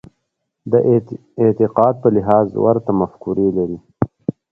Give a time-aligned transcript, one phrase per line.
[0.71, 0.73] د
[1.43, 3.77] اعتقاد په لحاظ ورته مفکورې لري.